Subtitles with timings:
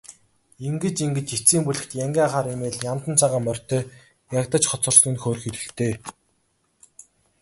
[0.67, 3.81] Ингэж ингэж эцсийн бүлэгт янгиа хар эмээл, яндан цагаан морьтой
[4.39, 5.93] ягдаж хоцорсон нь хөөрхийлөлтэй.